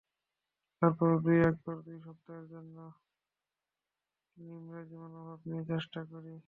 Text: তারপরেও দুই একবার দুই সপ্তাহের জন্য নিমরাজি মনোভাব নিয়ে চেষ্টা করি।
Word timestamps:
তারপরেও 0.81 1.17
দুই 1.25 1.37
একবার 1.49 1.77
দুই 1.85 1.97
সপ্তাহের 2.05 2.45
জন্য 2.53 2.77
নিমরাজি 4.37 4.95
মনোভাব 5.01 5.39
নিয়ে 5.45 5.63
চেষ্টা 5.71 6.01
করি। 6.11 6.33